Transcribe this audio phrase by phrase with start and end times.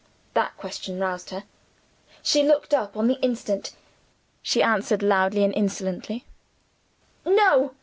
[0.33, 1.43] That question roused her.
[2.23, 3.75] She looked up, on the instant;
[4.41, 6.25] she answered loudly and insolently:
[7.23, 7.75] "No!"